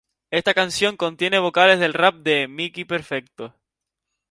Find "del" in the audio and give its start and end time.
1.79-1.93